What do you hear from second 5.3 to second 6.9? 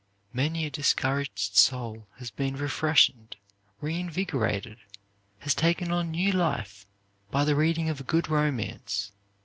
has taken on new life